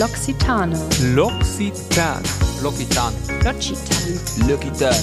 [0.00, 0.72] L'Occitane.
[1.14, 2.22] L'Occitane.
[2.62, 3.14] L'Occitane.
[4.48, 4.96] L'Occitane.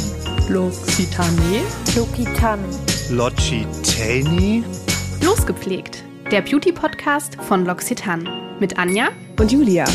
[0.50, 1.62] L'Occitane.
[1.96, 2.64] L'Occitane.
[3.12, 4.64] L'Occitane.
[5.22, 8.58] Losgepflegt, der Beauty-Podcast von L'Occitane.
[8.60, 9.86] Mit Anja Und Julia.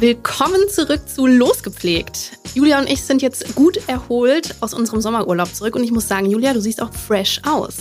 [0.00, 2.32] Willkommen zurück zu Losgepflegt.
[2.54, 6.26] Julia und ich sind jetzt gut erholt aus unserem Sommerurlaub zurück und ich muss sagen,
[6.28, 7.76] Julia, du siehst auch fresh aus.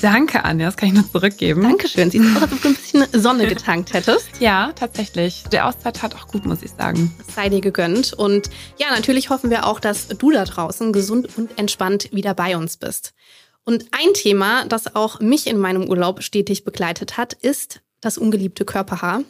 [0.00, 1.62] Danke, Anja, das kann ich nur zurückgeben.
[1.62, 2.10] Dankeschön.
[2.10, 4.28] Sieht aus, als ob du ein bisschen Sonne getankt hättest.
[4.40, 5.44] Ja, tatsächlich.
[5.52, 7.14] Der Auszeit hat auch gut, muss ich sagen.
[7.34, 8.12] Sei dir gegönnt.
[8.12, 12.56] Und ja, natürlich hoffen wir auch, dass du da draußen gesund und entspannt wieder bei
[12.56, 13.14] uns bist.
[13.64, 18.64] Und ein Thema, das auch mich in meinem Urlaub stetig begleitet hat, ist das ungeliebte
[18.64, 19.22] Körperhaar.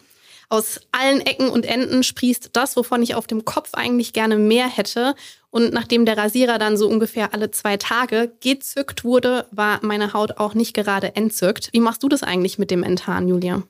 [0.49, 4.69] Aus allen Ecken und Enden sprießt das, wovon ich auf dem Kopf eigentlich gerne mehr
[4.69, 5.15] hätte.
[5.55, 10.39] Und nachdem der Rasierer dann so ungefähr alle zwei Tage gezückt wurde, war meine Haut
[10.39, 11.69] auch nicht gerade entzückt.
[11.73, 13.63] Wie machst du das eigentlich mit dem Enthaaren, Julia?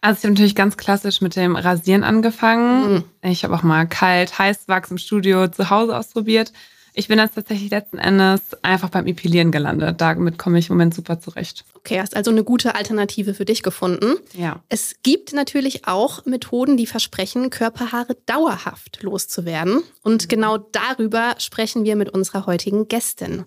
[0.00, 3.02] Also ich habe natürlich ganz klassisch mit dem Rasieren angefangen.
[3.20, 6.52] Ich habe auch mal kalt, heiß Wachs im Studio zu Hause ausprobiert.
[6.94, 10.00] Ich bin jetzt tatsächlich letzten Endes einfach beim Epilieren gelandet.
[10.00, 11.64] Damit komme ich im Moment super zurecht.
[11.74, 14.16] Okay, hast also eine gute Alternative für dich gefunden.
[14.34, 14.62] Ja.
[14.68, 19.82] Es gibt natürlich auch Methoden, die versprechen, Körperhaare dauerhaft loszuwerden.
[20.02, 23.44] Und genau darüber sprechen wir mit unserer heutigen Gästin.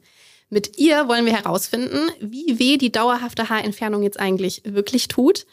[0.50, 5.46] Mit ihr wollen wir herausfinden, wie weh die dauerhafte Haarentfernung jetzt eigentlich wirklich tut,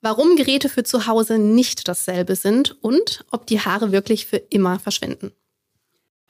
[0.00, 4.78] warum Geräte für zu Hause nicht dasselbe sind und ob die Haare wirklich für immer
[4.78, 5.32] verschwinden.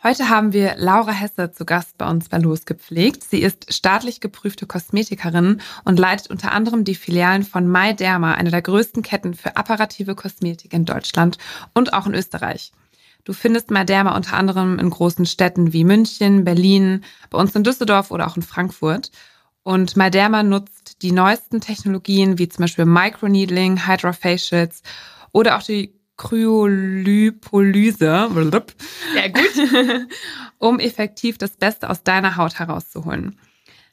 [0.07, 3.25] Heute haben wir Laura Hesse zu Gast bei uns bei Losgepflegt.
[3.25, 8.61] Sie ist staatlich geprüfte Kosmetikerin und leitet unter anderem die Filialen von MyDerma, einer der
[8.61, 11.39] größten Ketten für apparative Kosmetik in Deutschland
[11.73, 12.73] und auch in Österreich.
[13.25, 18.11] Du findest MyDerma unter anderem in großen Städten wie München, Berlin, bei uns in Düsseldorf
[18.11, 19.11] oder auch in Frankfurt.
[19.63, 24.83] Und MyDerma nutzt die neuesten Technologien wie zum Beispiel Microneedling, Hydrofacials
[25.33, 28.29] oder auch die Kryolipolyse,
[29.13, 30.09] Sehr gut.
[30.59, 33.39] um effektiv das Beste aus deiner Haut herauszuholen.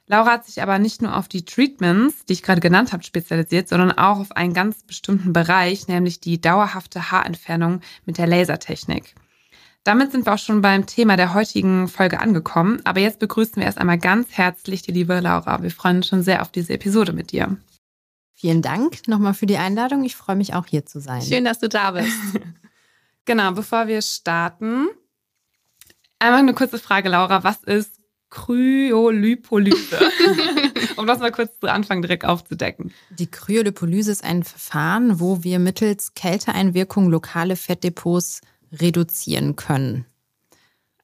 [0.08, 3.70] Laura hat sich aber nicht nur auf die Treatments, die ich gerade genannt habe, spezialisiert,
[3.70, 9.16] sondern auch auf einen ganz bestimmten Bereich, nämlich die dauerhafte Haarentfernung mit der Lasertechnik.
[9.84, 12.82] Damit sind wir auch schon beim Thema der heutigen Folge angekommen.
[12.84, 15.64] Aber jetzt begrüßen wir erst einmal ganz herzlich die liebe Laura.
[15.64, 17.58] Wir freuen uns schon sehr auf diese Episode mit dir.
[18.42, 20.04] Vielen Dank nochmal für die Einladung.
[20.04, 21.22] Ich freue mich auch hier zu sein.
[21.22, 22.12] Schön, dass du da bist.
[23.26, 24.88] Genau, bevor wir starten,
[26.18, 27.44] einmal eine kurze Frage, Laura.
[27.44, 28.00] Was ist
[28.32, 30.00] Kryolipolyse?
[30.98, 32.92] um das mal kurz zu Anfang direkt aufzudecken.
[33.12, 38.42] Die Kryolipolyse ist ein Verfahren, wo wir mittels Kälteeinwirkung lokale Fettdepots
[38.74, 40.06] reduzieren können.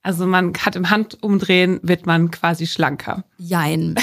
[0.04, 3.24] Also man hat im Handumdrehen, wird man quasi schlanker.
[3.38, 3.96] Jein.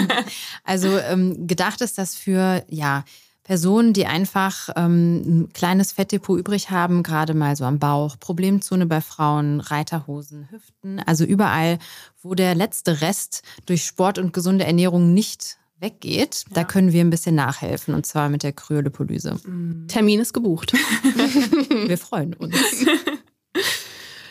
[0.64, 3.04] also ähm, gedacht ist das für ja
[3.48, 8.84] Personen, die einfach ähm, ein kleines Fettdepot übrig haben, gerade mal so am Bauch, Problemzone
[8.84, 11.78] bei Frauen, Reiterhosen, Hüften, also überall,
[12.20, 17.08] wo der letzte Rest durch Sport und gesunde Ernährung nicht weggeht, da können wir ein
[17.08, 19.40] bisschen nachhelfen und zwar mit der Kryolipolyse.
[19.88, 20.72] Termin ist gebucht.
[21.86, 22.54] Wir freuen uns.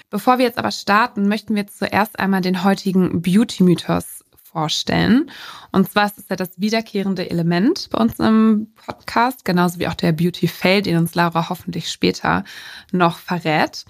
[0.10, 5.30] Bevor wir jetzt aber starten, möchten wir zuerst einmal den heutigen Beauty-Mythos vorstellen.
[5.74, 9.94] Und zwar ist es ja das wiederkehrende Element bei uns im Podcast, genauso wie auch
[9.94, 12.46] der Beauty-Fail, den uns Laura hoffentlich später
[12.94, 13.84] noch verrät.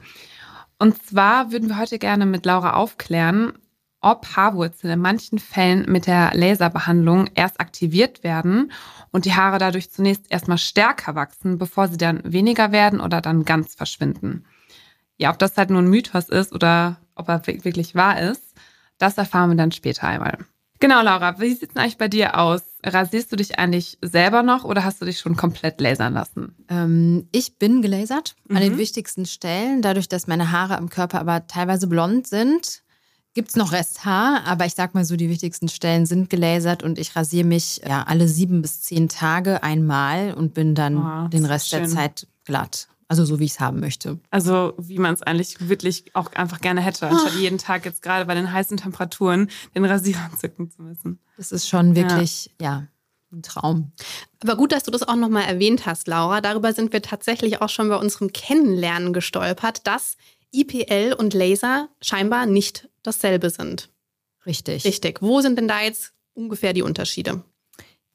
[0.79, 3.53] Und zwar würden wir heute gerne mit Laura aufklären,
[4.01, 8.71] ob Haarwurzeln in manchen Fällen mit der Laserbehandlung erst aktiviert werden
[9.11, 13.45] und die Haare dadurch zunächst erstmal stärker wachsen, bevor sie dann weniger werden oder dann
[13.45, 14.45] ganz verschwinden.
[15.17, 18.53] Ja, ob das halt nur ein Mythos ist oder ob er wirklich wahr ist,
[18.97, 20.37] das erfahren wir dann später einmal.
[20.79, 22.61] Genau, Laura, wie sieht es eigentlich bei dir aus?
[22.85, 26.55] Rasierst du dich eigentlich selber noch oder hast du dich schon komplett lasern lassen?
[26.69, 28.77] Ähm, ich bin gelasert an den Mhm.
[28.77, 29.81] wichtigsten Stellen.
[29.81, 32.83] Dadurch, dass meine Haare am Körper aber teilweise blond sind,
[33.33, 34.43] gibt es noch Resthaar.
[34.45, 38.03] Aber ich sag mal so, die wichtigsten Stellen sind gelasert und ich rasiere mich ja,
[38.03, 41.85] alle sieben bis zehn Tage einmal und bin dann Oh, den Rest der.
[41.85, 42.87] Zeit glatt.
[43.09, 44.19] Also so, wie ich es haben möchte.
[44.31, 48.25] Also wie man es eigentlich wirklich auch einfach gerne hätte, anstatt jeden Tag jetzt gerade
[48.25, 51.19] bei den heißen Temperaturen den Rasierer zücken zu müssen.
[51.37, 52.87] Das ist schon wirklich, ja,
[53.31, 53.93] ein Traum.
[54.43, 56.41] Aber gut, dass du das auch nochmal erwähnt hast, Laura.
[56.41, 60.17] Darüber sind wir tatsächlich auch schon bei unserem Kennenlernen gestolpert, dass
[60.51, 63.89] IPL und Laser scheinbar nicht dasselbe sind.
[64.45, 64.85] Richtig.
[64.85, 65.21] Richtig.
[65.21, 67.43] Wo sind denn da jetzt ungefähr die Unterschiede?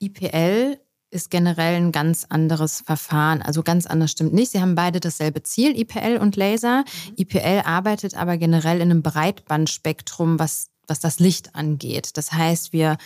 [0.00, 0.78] IPL
[1.12, 3.42] ist generell ein ganz anderes Verfahren.
[3.42, 4.50] Also ganz anders stimmt nicht.
[4.50, 6.84] Sie haben beide dasselbe Ziel, IPL und Laser.
[7.16, 12.16] IPL arbeitet aber generell in einem Breitbandspektrum, was was das Licht angeht.
[12.16, 12.98] Das heißt, wir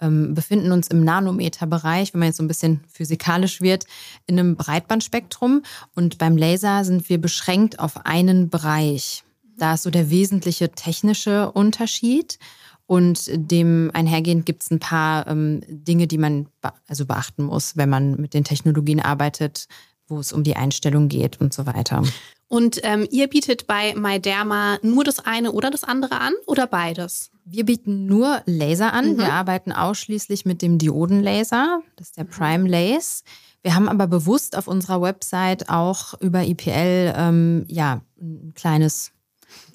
[0.00, 3.84] ähm, befinden uns im Nanometerbereich, wenn man jetzt so ein bisschen physikalisch wird,
[4.26, 5.62] in einem Breitbandspektrum.
[5.94, 9.24] Und beim Laser sind wir beschränkt auf einen Bereich.
[9.56, 12.38] Da ist so der wesentliche technische Unterschied.
[12.86, 17.76] Und dem einhergehend gibt es ein paar ähm, Dinge, die man be also beachten muss,
[17.76, 19.68] wenn man mit den Technologien arbeitet,
[20.06, 22.02] wo es um die Einstellung geht und so weiter.
[22.48, 27.30] Und ähm, ihr bietet bei MyDerma nur das eine oder das andere an oder beides?
[27.44, 29.14] Wir bieten nur Laser an.
[29.14, 29.18] Mhm.
[29.18, 31.80] Wir arbeiten ausschließlich mit dem Diodenlaser.
[31.96, 33.24] Das ist der Prime Lace.
[33.62, 39.13] Wir haben aber bewusst auf unserer Website auch über IPL ähm, ja, ein kleines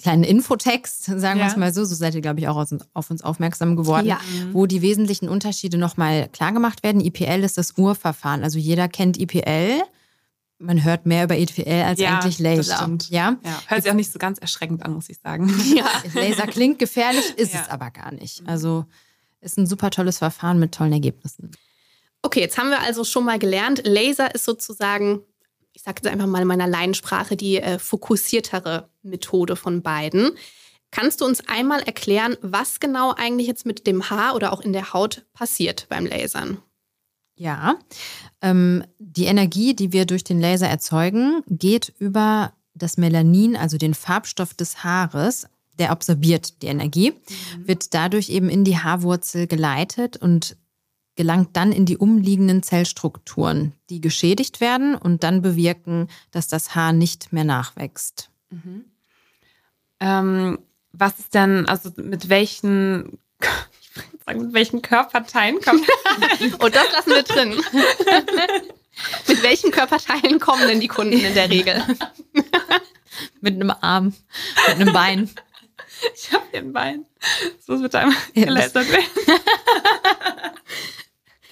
[0.02, 1.50] kleinen Infotext, sagen wir Ja.
[1.50, 4.20] es mal so, so seid ihr, glaube ich, auch aus, auf uns aufmerksam geworden, Ja.
[4.52, 7.00] wo die wesentlichen Unterschiede nochmal klar gemacht werden.
[7.00, 8.42] IPL ist das Urverfahren.
[8.42, 9.82] Also jeder kennt IPL.
[10.58, 12.76] Man hört mehr über IPL als Ja, eigentlich das Laser.
[12.76, 13.08] stimmt.
[13.10, 13.36] Ja?
[13.44, 15.48] Ja, hört sich auch nicht so ganz erschreckend an, muss ich sagen.
[15.74, 15.86] Ja.
[16.14, 17.60] Laser klingt gefährlich, ist Ja.
[17.62, 18.42] es aber gar nicht.
[18.46, 18.84] Also
[19.40, 21.50] ist ein super tolles Verfahren mit tollen Ergebnissen.
[22.22, 25.20] Okay, jetzt haben wir also schon mal gelernt, Laser ist sozusagen,
[25.80, 30.32] ich sage jetzt einfach mal in meiner Laiensprache, die äh, fokussiertere Methode von beiden.
[30.90, 34.74] Kannst du uns einmal erklären, was genau eigentlich jetzt mit dem Haar oder auch in
[34.74, 36.58] der Haut passiert beim Lasern?
[37.34, 37.76] Ja,
[38.42, 43.94] ähm, die Energie, die wir durch den Laser erzeugen, geht über das Melanin, also den
[43.94, 45.46] Farbstoff des Haares.
[45.78, 47.14] Der absorbiert die Energie,
[47.56, 50.58] wird dadurch eben in die Haarwurzel geleitet und
[51.16, 56.92] gelangt dann in die umliegenden Zellstrukturen, die geschädigt werden und dann bewirken, dass das Haar
[56.92, 58.30] nicht mehr nachwächst.
[60.00, 60.58] Ähm,
[60.92, 63.18] was ist denn, also mit welchen,
[64.26, 65.86] sagen, mit welchen Körperteilen kommt
[66.58, 67.54] Und das lassen wir drin.
[69.28, 71.82] mit welchen Körperteilen kommen denn die Kunden in der Regel?
[73.40, 74.14] Mit einem Arm,
[74.68, 75.30] mit einem Bein.
[76.14, 77.04] Ich habe hier ein Bein.
[77.66, 79.04] So wird einmal Ja, gelasert werden.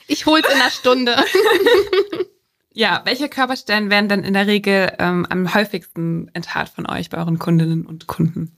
[0.08, 1.16] Ich hol's in einer Stunde.
[2.78, 7.18] Ja, welche Körperstellen werden denn in der Regel ähm, am häufigsten enthaart von euch bei
[7.18, 8.56] euren Kundinnen und Kunden?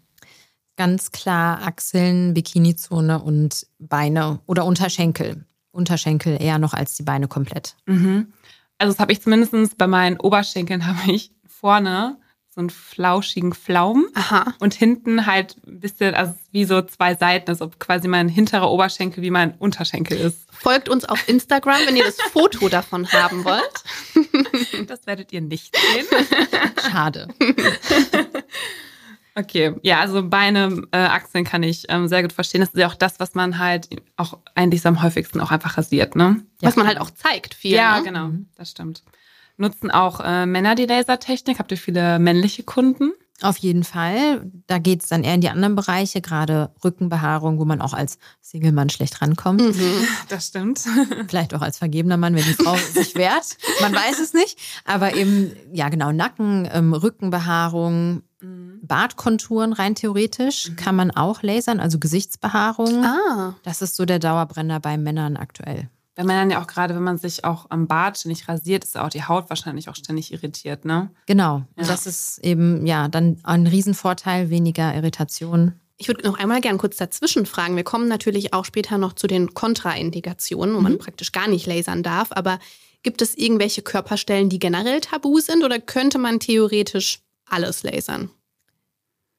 [0.76, 5.46] Ganz klar Achseln, Bikinizone und Beine oder Unterschenkel.
[5.70, 7.76] Unterschenkel eher noch als die Beine komplett.
[7.86, 8.34] Mhm.
[8.76, 12.18] Also das habe ich zumindest bei meinen Oberschenkeln habe ich vorne
[12.52, 14.54] so einen flauschigen Pflaumen Aha.
[14.58, 18.70] und hinten halt ein bisschen, also wie so zwei Seiten, als ob quasi mein hinterer
[18.70, 20.48] Oberschenkel wie mein Unterschenkel ist.
[20.50, 24.88] Folgt uns auf Instagram, wenn ihr das Foto davon haben wollt.
[24.88, 26.06] Das werdet ihr nicht sehen.
[26.90, 27.28] Schade.
[29.36, 32.62] Okay, ja, also Beine, äh, Achseln kann ich ähm, sehr gut verstehen.
[32.62, 35.78] Das ist ja auch das, was man halt auch eigentlich so am häufigsten auch einfach
[35.78, 36.42] rasiert, ne?
[36.60, 37.76] Was man halt auch zeigt viel.
[37.76, 38.04] ja, ne?
[38.04, 39.04] genau, das stimmt.
[39.60, 41.58] Nutzen auch äh, Männer die Lasertechnik?
[41.58, 43.12] Habt ihr viele männliche Kunden?
[43.42, 44.50] Auf jeden Fall.
[44.66, 48.18] Da geht es dann eher in die anderen Bereiche, gerade Rückenbehaarung, wo man auch als
[48.42, 49.62] Single-Mann schlecht rankommt.
[49.62, 50.06] Mhm.
[50.28, 50.80] Das stimmt.
[51.28, 53.56] Vielleicht auch als vergebener Mann, wenn die Frau sich wehrt.
[53.80, 54.58] Man weiß es nicht.
[54.84, 58.22] Aber eben, ja genau, Nacken, ähm, Rückenbehaarung,
[58.82, 63.04] Bartkonturen rein theoretisch kann man auch lasern, also Gesichtsbehaarung.
[63.04, 63.54] Ah.
[63.62, 65.90] Das ist so der Dauerbrenner bei Männern aktuell.
[66.20, 69.08] Bei Männern ja auch gerade, wenn man sich auch am Bart ständig rasiert, ist auch
[69.08, 71.10] die Haut wahrscheinlich auch ständig irritiert, ne?
[71.24, 71.62] Genau.
[71.78, 71.84] Ja.
[71.86, 75.80] Das ist eben, ja, dann ein Riesenvorteil, weniger Irritation.
[75.96, 77.74] Ich würde noch einmal gern kurz dazwischen fragen.
[77.74, 82.02] Wir kommen natürlich auch später noch zu den Kontraindikationen, wo man praktisch gar nicht lasern
[82.02, 82.32] darf.
[82.32, 82.58] Aber
[83.02, 88.28] gibt es irgendwelche Körperstellen, die generell tabu sind oder könnte man theoretisch alles lasern?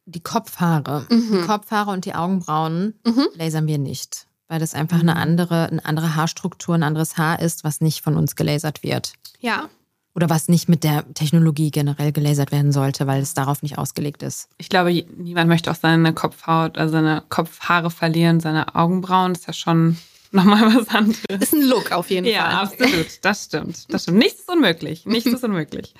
[0.05, 1.05] Die Kopfhaare.
[1.11, 1.31] Mhm.
[1.31, 3.27] Die Kopfhaare und die Augenbrauen Mhm.
[3.35, 7.63] lasern wir nicht, weil das einfach eine andere, eine andere Haarstruktur, ein anderes Haar ist,
[7.63, 9.13] was nicht von uns gelasert wird.
[9.39, 9.69] Ja.
[10.13, 14.23] Oder was nicht mit der Technologie generell gelasert werden sollte, weil es darauf nicht ausgelegt
[14.23, 14.49] ist.
[14.57, 19.31] Ich glaube, niemand möchte auch seine Kopfhaut, also seine Kopfhaare verlieren, seine Augenbrauen.
[19.31, 19.97] Das ist ja schon
[20.31, 21.17] nochmal was anderes.
[21.29, 22.53] Ist ein Look auf jeden Ja, Fall.
[22.55, 23.07] absolut.
[23.21, 23.85] Das stimmt.
[23.93, 24.17] Das stimmt.
[24.17, 25.05] Nichts ist unmöglich.
[25.05, 25.93] Nichts ist unmöglich.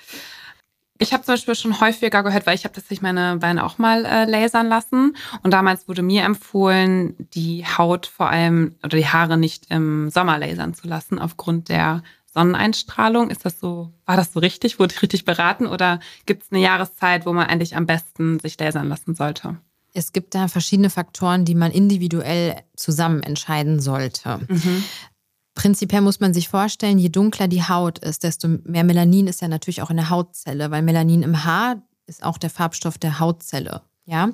[1.02, 4.06] Ich habe zum Beispiel schon häufiger gehört, weil ich habe tatsächlich meine Beine auch mal
[4.06, 5.18] äh, lasern lassen.
[5.42, 10.38] Und damals wurde mir empfohlen, die Haut vor allem oder die Haare nicht im Sommer
[10.38, 12.04] lasern zu lassen, aufgrund der
[12.36, 13.32] Sonneneinstrahlung.
[13.32, 14.78] Ist das so, war das so richtig?
[14.78, 15.66] Wurde ich richtig beraten?
[15.66, 19.58] Oder gibt es eine Jahreszeit, wo man eigentlich am besten sich lasern lassen sollte?
[19.94, 24.40] Es gibt da verschiedene Faktoren, die man individuell zusammen entscheiden sollte.
[25.62, 29.48] Prinzipiell muss man sich vorstellen, je dunkler die Haut ist, desto mehr Melanin ist ja
[29.48, 33.84] natürlich auch in der Hautzelle, weil Melanin im Haar ist auch der Farbstoff der Hautzelle.
[34.06, 34.32] Ja,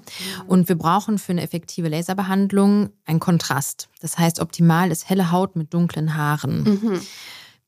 [0.47, 3.89] und wir brauchen für eine effektive Laserbehandlung einen Kontrast.
[3.99, 6.63] Das heißt, optimal ist helle Haut mit dunklen Haaren.
[6.63, 7.01] Mhm.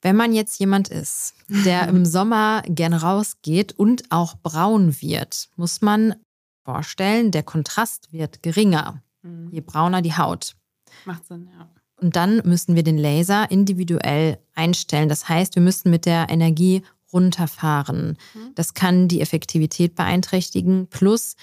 [0.01, 5.81] Wenn man jetzt jemand ist, der im Sommer gerne rausgeht und auch braun wird, muss
[5.81, 6.15] man
[6.63, 9.03] vorstellen, der Kontrast wird geringer,
[9.51, 10.55] je brauner die Haut.
[11.03, 11.69] Macht Sinn, ja.
[12.01, 15.09] Und dann müssen wir den Laser individuell einstellen.
[15.09, 18.17] Das heißt, wir müssen mit der Energie runterfahren.
[18.55, 20.87] Das kann die Effektivität beeinträchtigen.
[20.87, 21.35] Plus,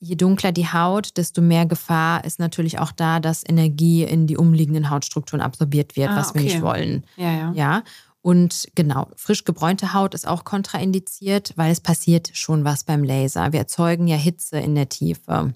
[0.00, 4.36] je dunkler die Haut, desto mehr Gefahr ist natürlich auch da, dass Energie in die
[4.36, 6.50] umliegenden Hautstrukturen absorbiert wird, Ah, was wir okay.
[6.50, 7.04] nicht wollen.
[7.16, 7.52] Ja, ja.
[7.54, 7.82] Ja.
[8.20, 13.52] Und genau, frisch gebräunte Haut ist auch kontraindiziert, weil es passiert schon was beim Laser.
[13.52, 15.52] Wir erzeugen ja Hitze in der Tiefe.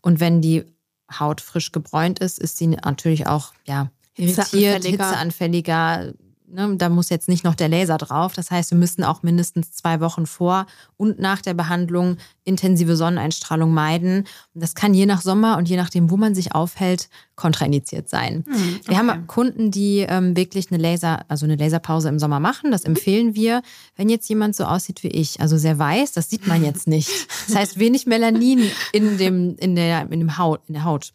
[0.00, 0.64] Und wenn die
[1.12, 5.10] Haut frisch gebräunt ist, ist sie natürlich auch ja, irritiert, Hitzeanfälliger.
[5.10, 6.12] hitzeanfälliger.
[6.48, 8.34] Ne, da muss jetzt nicht noch der Laser drauf.
[8.34, 13.74] Das heißt, wir müssen auch mindestens zwei Wochen vor und nach der Behandlung intensive Sonneneinstrahlung
[13.74, 14.18] meiden.
[14.54, 18.44] Und das kann je nach Sommer und je nachdem, wo man sich aufhält, kontraindiziert sein.
[18.46, 22.70] Hm, Wir haben Kunden, die ähm, wirklich eine Laser, also eine Laserpause im Sommer machen.
[22.70, 23.62] Das empfehlen wir.
[23.96, 27.10] Wenn jetzt jemand so aussieht wie ich, also sehr weiß, das sieht man jetzt nicht.
[27.48, 31.12] Das heißt, wenig Melanin in dem, in der, in dem Haut, in der Haut.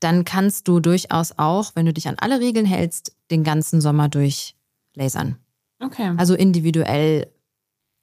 [0.00, 4.08] Dann kannst du durchaus auch, wenn du dich an alle Regeln hältst, den ganzen Sommer
[4.08, 4.55] durch
[4.96, 5.36] lasern.
[5.80, 6.12] Okay.
[6.16, 7.30] Also individuell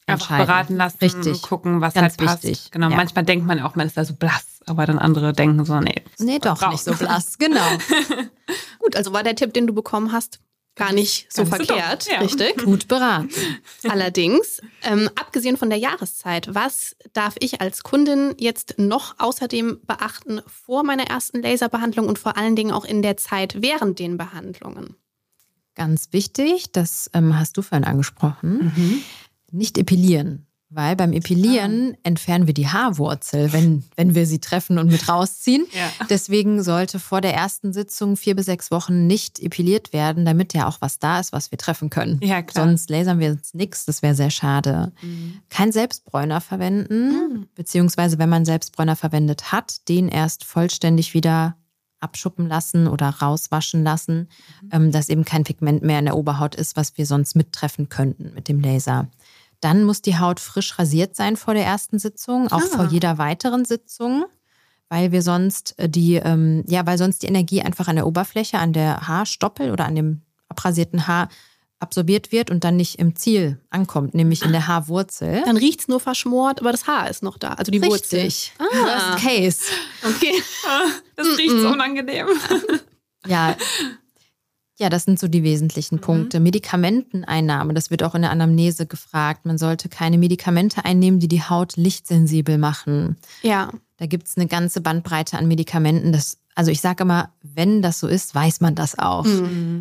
[0.05, 1.41] Einfach beraten lassen, Richtig.
[1.41, 2.43] gucken, was Ganz halt passt.
[2.43, 2.71] wichtig.
[2.71, 2.89] Genau.
[2.89, 2.97] Ja.
[2.97, 6.03] Manchmal denkt man auch, man ist da so blass, aber dann andere denken so, nee.
[6.19, 6.71] Nee, doch braun.
[6.71, 7.37] nicht so blass.
[7.37, 7.61] Genau.
[8.79, 10.39] Gut, also war der Tipp, den du bekommen hast,
[10.75, 12.19] gar nicht so so verkehrt, ja.
[12.19, 12.57] richtig?
[12.65, 13.29] Gut beraten.
[13.89, 20.41] Allerdings, ähm, abgesehen von der Jahreszeit, was darf ich als Kundin jetzt noch außerdem beachten
[20.47, 24.97] vor meiner ersten Laserbehandlung und vor allen Dingen auch in der Zeit während den Behandlungen?
[25.75, 28.71] Ganz wichtig, das ähm, hast du vorhin angesprochen.
[28.75, 29.01] Mhm.
[29.51, 30.45] Nicht epilieren.
[30.75, 35.67] Weil beim Epilieren entfernen wir die Haarwurzel, wenn, wenn wir sie treffen und mit rausziehen.
[35.71, 36.07] Ja.
[36.09, 40.67] Deswegen sollte vor der ersten Sitzung vier bis sechs Wochen nicht epiliert werden, damit ja
[40.67, 42.19] auch was da ist, was wir treffen können.
[42.23, 42.65] Ja, klar.
[42.65, 44.91] Sonst lasern wir uns nichts, das wäre sehr schade.
[45.49, 51.55] Kein Selbstbräuner verwenden, beziehungsweise wenn man Selbstbräuner verwendet hat, den erst vollständig wieder
[52.03, 54.27] abschuppen lassen oder rauswaschen lassen,
[54.71, 58.33] ähm, dass eben kein Pigment mehr in der Oberhaut ist, was wir sonst mittreffen könnten
[58.33, 59.07] mit dem Laser.
[59.59, 63.63] Dann muss die Haut frisch rasiert sein vor der ersten Sitzung, auch vor jeder weiteren
[63.63, 64.25] Sitzung,
[64.89, 68.59] weil wir sonst äh, die, ähm, ja, weil sonst die Energie einfach an der Oberfläche,
[68.59, 71.29] an der Haarstoppel oder an dem abrasierten Haar
[71.83, 75.43] absorbiert wird und dann nicht im Ziel ankommt, nämlich in der Haarwurzel.
[75.45, 78.21] Dann riecht's nur verschmort, aber das Haar ist noch da, also die Wurzel.
[78.21, 78.53] Richtig.
[78.57, 78.63] Ah.
[78.63, 79.59] Worst case.
[80.03, 80.33] Okay.
[81.15, 82.25] Das riecht so unangenehm.
[83.27, 83.55] Ja.
[84.79, 86.39] Ja, das sind so die wesentlichen Punkte.
[86.39, 89.45] Medikamenteneinnahme, das wird auch in der Anamnese gefragt.
[89.45, 93.17] Man sollte keine Medikamente einnehmen, die die Haut lichtsensibel machen.
[93.43, 93.71] Ja.
[93.97, 96.11] Da gibt es eine ganze Bandbreite an Medikamenten.
[96.11, 99.25] Das, also ich sage immer, wenn das so ist, weiß man das auch.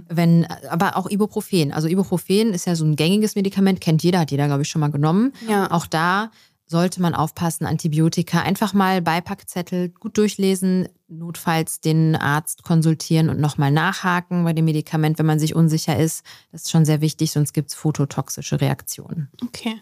[0.09, 1.73] Wenn, aber auch Ibuprofen.
[1.73, 4.81] Also Ibuprofen ist ja so ein gängiges Medikament, kennt jeder, hat jeder, glaube ich, schon
[4.81, 5.33] mal genommen.
[5.49, 5.71] Ja.
[5.71, 6.31] Auch da
[6.67, 8.41] sollte man aufpassen, Antibiotika.
[8.41, 15.19] Einfach mal Beipackzettel gut durchlesen, notfalls den Arzt konsultieren und nochmal nachhaken bei dem Medikament,
[15.19, 16.25] wenn man sich unsicher ist.
[16.51, 19.29] Das ist schon sehr wichtig, sonst gibt es phototoxische Reaktionen.
[19.45, 19.81] Okay.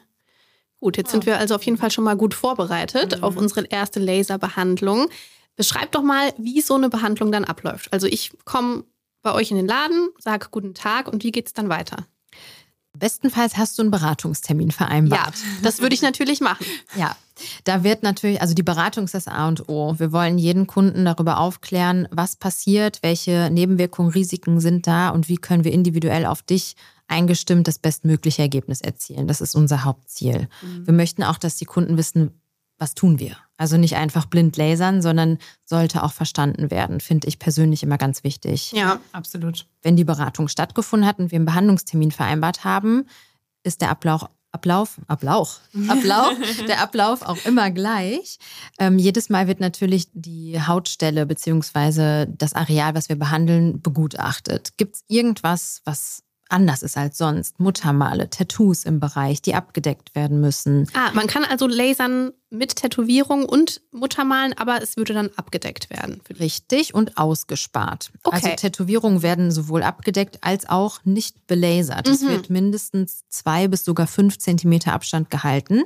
[0.81, 4.01] Gut, jetzt sind wir also auf jeden Fall schon mal gut vorbereitet auf unsere erste
[4.01, 5.09] Laserbehandlung.
[5.57, 7.92] Beschreibt doch mal, wie so eine Behandlung dann abläuft.
[7.92, 8.85] Also ich komme
[9.23, 12.07] bei euch in den Laden, sage guten Tag und wie geht's dann weiter?
[12.99, 15.37] Bestenfalls hast du einen Beratungstermin vereinbart.
[15.37, 16.64] Ja, das würde ich natürlich machen.
[16.97, 17.16] Ja,
[17.64, 19.99] da wird natürlich, also die Beratung ist das A und O.
[19.99, 25.37] Wir wollen jeden Kunden darüber aufklären, was passiert, welche Nebenwirkungen, Risiken sind da und wie
[25.37, 26.75] können wir individuell auf dich
[27.07, 29.26] eingestimmt das bestmögliche Ergebnis erzielen.
[29.26, 30.49] Das ist unser Hauptziel.
[30.85, 32.40] Wir möchten auch, dass die Kunden wissen,
[32.81, 33.37] was tun wir.
[33.57, 38.25] Also nicht einfach blind lasern, sondern sollte auch verstanden werden, finde ich persönlich immer ganz
[38.25, 38.99] wichtig Ja.
[39.13, 39.67] Absolut.
[39.83, 43.07] wenn die Beratung stattgefunden hat und wir einen Behandlungstermin vereinbart haben,
[43.63, 46.35] ist der Ablauf, Ablauf, Ablauf, Ablauf,
[46.67, 48.39] der Ablauf auch immer gleich.
[48.79, 54.77] Ähm, jedes Mal wird natürlich die Hautstelle beziehungsweise das Areal, was wir behandeln, begutachtet.
[54.79, 57.59] Gibt es irgendwas, was anders ist als sonst?
[57.61, 60.87] Muttermale, Tattoos im Bereich, die abgedeckt werden müssen.
[60.95, 66.21] Ah, man kann also lasern mit Tätowierung und Muttermalen, aber es würde dann abgedeckt werden.
[66.38, 68.11] Richtig und ausgespart.
[68.25, 68.37] Okay.
[68.37, 72.09] Also Tätowierungen werden sowohl abgedeckt als auch nicht belasert.
[72.09, 72.28] Es Mhm.
[72.28, 75.83] wird mindestens zwei bis sogar fünf Zentimeter Abstand gehalten,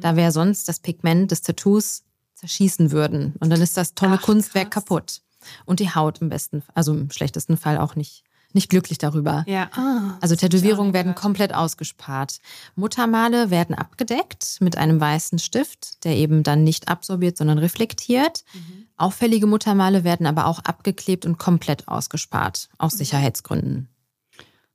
[0.00, 2.02] da wir sonst das Pigment des Tattoos
[2.34, 3.34] zerschießen würden.
[3.40, 4.84] Und dann ist das tolle Ach, Kunstwerk krass.
[4.84, 5.20] kaputt.
[5.64, 8.24] Und die Haut im besten, also im schlechtesten Fall auch nicht,
[8.56, 9.44] nicht glücklich darüber.
[9.46, 9.70] Ja.
[9.72, 10.18] Ah.
[10.20, 11.20] Also Tätowierungen werden gehört.
[11.22, 12.38] komplett ausgespart.
[12.74, 18.42] Muttermale werden abgedeckt mit einem weißen Stift, der eben dann nicht absorbiert, sondern reflektiert.
[18.52, 18.86] Mhm.
[18.96, 22.98] Auffällige Muttermale werden aber auch abgeklebt und komplett ausgespart, aus Mhm.
[22.98, 23.88] Sicherheitsgründen.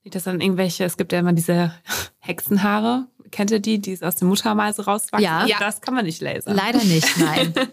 [0.04, 1.74] Nicht, dass dann irgendwelche, es gibt ja immer diese
[2.20, 3.08] Hexenhaare.
[3.32, 5.24] Kennt ihr die, die aus dem Muttermal so rauswachsen?
[5.24, 5.40] Ja.
[5.40, 6.56] Also Das kann man nicht lasern.
[6.56, 7.54] Leider nicht, nein.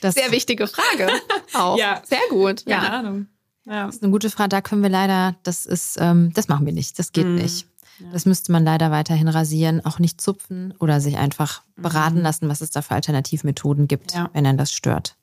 [0.00, 1.08] Das, Sehr wichtige Frage.
[1.54, 1.78] Auch.
[1.78, 2.02] Ja.
[2.04, 2.66] Sehr gut.
[2.66, 2.90] Keine Ja.
[2.98, 3.26] Ahnung.
[3.66, 3.86] Ja.
[3.86, 4.50] Das ist eine gute Frage.
[4.50, 6.98] Da können wir leider, das ist, ähm, das machen wir nicht.
[6.98, 7.36] Das geht Mhm.
[7.36, 7.66] nicht.
[8.12, 12.22] Das müsste man leider weiterhin rasieren, auch nicht zupfen oder sich einfach beraten Mhm.
[12.22, 14.28] lassen, was es da für Alternativmethoden gibt, Ja.
[14.32, 15.16] wenn einen das stört.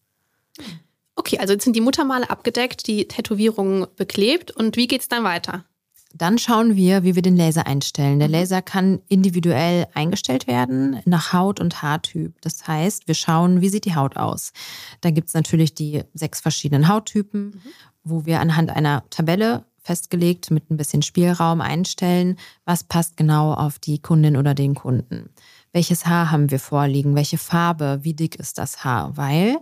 [1.16, 4.52] Okay, also jetzt sind die Muttermale abgedeckt, die Tätowierungen beklebt.
[4.52, 5.66] Und wie geht's dann weiter?
[6.14, 8.20] Dann schauen wir, wie wir den Laser einstellen.
[8.20, 12.34] Der Laser kann individuell eingestellt werden nach Haut- und Haartyp.
[12.42, 14.52] Das heißt, wir schauen, wie sieht die Haut aus.
[15.00, 17.62] Da gibt es natürlich die sechs verschiedenen Hauttypen,
[18.04, 23.80] wo wir anhand einer Tabelle festgelegt mit ein bisschen Spielraum einstellen, was passt genau auf
[23.80, 25.30] die Kundin oder den Kunden.
[25.74, 27.16] Welches Haar haben wir vorliegen?
[27.16, 28.00] Welche Farbe?
[28.04, 29.18] Wie dick ist das Haar?
[29.18, 29.58] Weil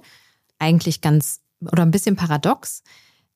[0.57, 2.83] eigentlich ganz oder ein bisschen paradox,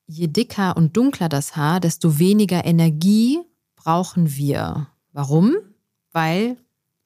[0.06, 3.40] je dicker und dunkler das Haar, desto weniger Energie
[3.76, 4.88] brauchen wir.
[5.12, 5.56] Warum?
[6.12, 6.56] Weil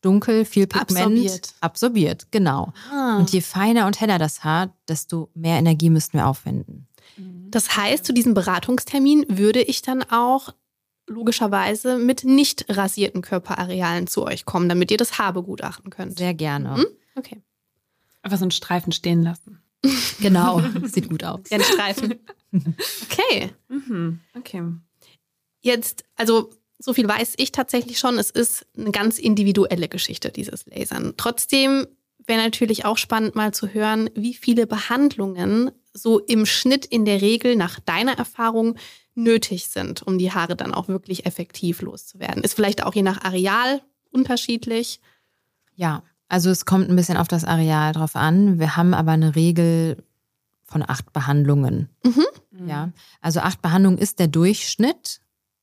[0.00, 1.54] dunkel viel Pigment Absorbiert.
[1.60, 2.72] absorbiert, genau.
[2.92, 3.18] Ah.
[3.18, 6.86] Und je feiner und heller das Haar, desto mehr Energie müssten wir aufwenden.
[7.16, 10.54] Das heißt, zu diesem Beratungstermin würde ich dann auch
[11.08, 16.18] logischerweise mit nicht rasierten Körperarealen zu euch kommen, damit ihr das Haar begutachten könnt.
[16.18, 16.76] Sehr gerne.
[16.76, 16.86] Mhm.
[17.16, 17.42] Okay.
[18.22, 19.62] Einfach so einen Streifen stehen lassen.
[20.20, 21.44] Genau, sieht gut aus.
[21.44, 22.14] Den Streifen.
[22.52, 23.52] Okay.
[23.68, 24.18] Mhm.
[24.36, 24.62] Okay.
[25.60, 30.66] Jetzt, also so viel weiß ich tatsächlich schon, es ist eine ganz individuelle Geschichte, dieses
[30.66, 31.14] Lasern.
[31.16, 31.86] Trotzdem
[32.26, 37.20] wäre natürlich auch spannend mal zu hören, wie viele Behandlungen so im Schnitt in der
[37.20, 38.76] Regel nach deiner Erfahrung
[39.14, 42.42] nötig sind, um die Haare dann auch wirklich effektiv loszuwerden.
[42.42, 45.00] Ist vielleicht auch je nach Areal unterschiedlich.
[45.74, 48.58] Ja, also es kommt ein bisschen auf das Areal drauf an.
[48.58, 50.02] Wir haben aber eine Regel
[50.64, 51.88] von acht Behandlungen.
[52.04, 52.68] Mhm.
[52.68, 52.90] Ja,
[53.20, 55.20] also acht Behandlungen ist der Durchschnitt.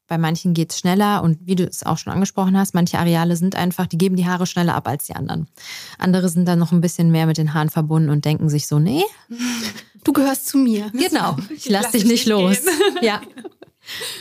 [0.08, 3.36] Bei manchen geht es schneller und wie du es auch schon angesprochen hast, manche Areale
[3.36, 5.48] sind einfach, die geben die Haare schneller ab als die anderen.
[5.98, 8.77] Andere sind dann noch ein bisschen mehr mit den Haaren verbunden und denken sich so,
[8.77, 9.03] nee,
[10.06, 10.90] Du gehörst zu mir.
[10.94, 12.60] genau, ich lass lass dich nicht los.
[13.02, 13.22] Ja.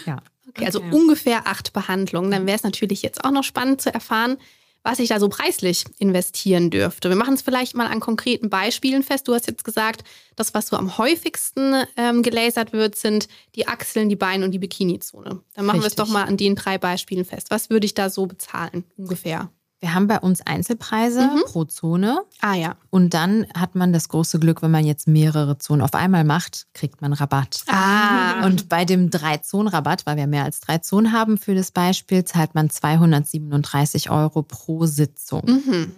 [0.07, 0.17] ja.
[0.49, 0.91] Okay, also Okay.
[0.93, 2.31] ungefähr acht Behandlungen.
[2.31, 4.37] Dann wäre es natürlich jetzt auch noch spannend zu erfahren,
[4.83, 7.09] was ich da so preislich investieren dürfte.
[7.09, 9.27] Wir machen es vielleicht mal an konkreten Beispielen fest.
[9.27, 10.05] Du hast jetzt gesagt,
[10.37, 14.59] das, was so am häufigsten ähm, gelasert wird, sind die Achseln, die Beine und die
[14.59, 15.41] Bikini-Zone.
[15.55, 17.47] Dann machen wir es doch mal an den drei Beispielen fest.
[17.51, 19.51] Was würde ich da so bezahlen, ungefähr?
[19.85, 21.43] Wir haben bei uns Einzelpreise Mhm.
[21.45, 22.75] pro Zone Ah ja.
[22.89, 26.67] und dann hat man das große Glück, wenn man jetzt mehrere Zonen auf einmal macht,
[26.73, 27.65] kriegt man Rabatt.
[27.69, 28.43] Ah.
[28.47, 32.55] Und bei dem Drei-Zonen-Rabatt, weil wir mehr als drei Zonen haben für das Beispiel, zahlt
[32.55, 35.43] man 237 Euro pro Sitzung.
[35.45, 35.93] Mhm.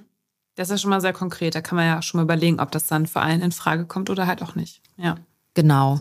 [0.57, 1.55] Das ist ja schon mal sehr konkret.
[1.55, 4.11] Da kann man ja schon mal überlegen, ob das dann für einen in Frage kommt
[4.11, 4.83] oder halt auch nicht.
[4.97, 5.15] Ja.
[5.55, 6.01] Genau.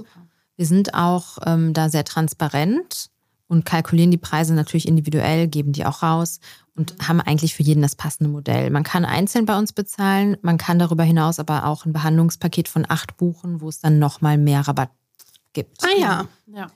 [0.56, 3.12] Wir sind auch ähm, da sehr transparent
[3.48, 6.40] und kalkulieren die Preise natürlich individuell, geben die auch raus
[6.76, 8.70] und haben eigentlich für jeden das passende Modell.
[8.70, 12.86] Man kann einzeln bei uns bezahlen, man kann darüber hinaus aber auch ein Behandlungspaket von
[12.88, 14.90] acht buchen, wo es dann nochmal mehr Rabatt
[15.54, 15.84] gibt.
[15.84, 16.28] Ah ja.
[16.48, 16.68] Ja.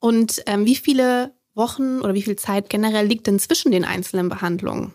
[0.00, 4.28] Und ähm, wie viele Wochen oder wie viel Zeit generell liegt denn zwischen den einzelnen
[4.28, 4.94] Behandlungen?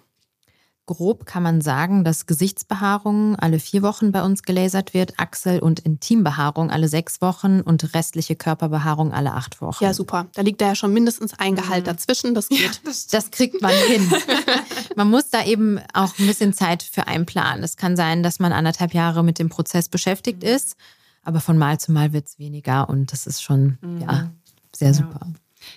[0.86, 5.80] Grob kann man sagen, dass Gesichtsbehaarung alle vier Wochen bei uns gelasert wird, Achsel- und
[5.80, 9.82] Intimbehaarung alle sechs Wochen und restliche Körperbehaarung alle acht Wochen.
[9.82, 10.28] Ja, super.
[10.34, 12.36] Da liegt da ja schon mindestens ein Gehalt dazwischen.
[12.36, 12.82] Das geht.
[13.12, 14.12] Das kriegt man hin.
[14.98, 17.63] man muss da eben auch ein bisschen Zeit für einplanen.
[17.63, 20.76] Es kann sein, dass man anderthalb Jahre mit dem Prozess beschäftigt ist,
[21.24, 24.32] aber von Mal zu Mal wird es weniger und das ist schon ja,
[24.76, 25.28] sehr super.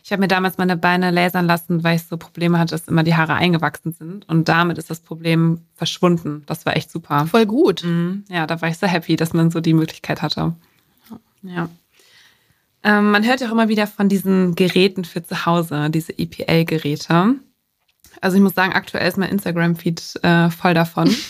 [0.05, 3.03] Ich habe mir damals meine Beine lasern lassen, weil ich so Probleme hatte, dass immer
[3.03, 4.29] die Haare eingewachsen sind.
[4.29, 6.43] Und damit ist das Problem verschwunden.
[6.47, 7.27] Das war echt super.
[7.27, 7.85] Voll gut.
[7.85, 8.25] Mhm.
[8.29, 10.55] Ja, da war ich so happy, dass man so die Möglichkeit hatte.
[11.43, 11.69] Ja.
[12.83, 17.35] Ähm, man hört ja auch immer wieder von diesen Geräten für zu Hause, diese EPL-Geräte.
[18.21, 21.15] Also ich muss sagen, aktuell ist mein Instagram-Feed äh, voll davon.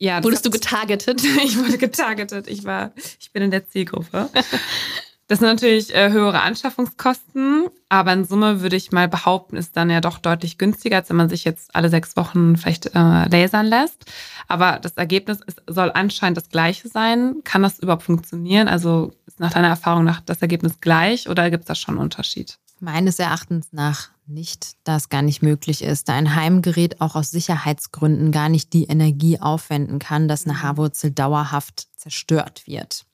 [0.00, 1.22] Ja, Wurdest du getargetet?
[1.44, 2.46] ich wurde getargetet.
[2.46, 4.30] Ich war, ich bin in der Zielgruppe.
[5.28, 9.90] Das sind natürlich äh, höhere Anschaffungskosten, aber in Summe würde ich mal behaupten, ist dann
[9.90, 13.66] ja doch deutlich günstiger, als wenn man sich jetzt alle sechs Wochen vielleicht äh, lasern
[13.66, 14.06] lässt.
[14.48, 17.42] Aber das Ergebnis ist, soll anscheinend das gleiche sein.
[17.44, 18.68] Kann das überhaupt funktionieren?
[18.68, 22.04] Also ist nach deiner Erfahrung nach das Ergebnis gleich oder gibt es da schon einen
[22.04, 22.58] Unterschied?
[22.80, 27.30] Meines Erachtens nach nicht, da es gar nicht möglich ist, da ein Heimgerät auch aus
[27.32, 33.04] Sicherheitsgründen gar nicht die Energie aufwenden kann, dass eine Haarwurzel dauerhaft zerstört wird.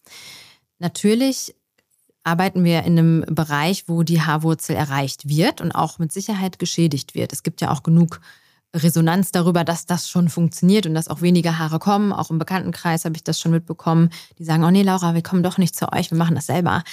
[0.78, 1.56] Natürlich
[2.24, 7.14] arbeiten wir in einem Bereich, wo die Haarwurzel erreicht wird und auch mit Sicherheit geschädigt
[7.14, 7.32] wird.
[7.32, 8.20] Es gibt ja auch genug
[8.74, 12.12] Resonanz darüber, dass das schon funktioniert und dass auch weniger Haare kommen.
[12.12, 14.10] Auch im Bekanntenkreis habe ich das schon mitbekommen.
[14.38, 16.82] Die sagen, oh nee, Laura, wir kommen doch nicht zu euch, wir machen das selber.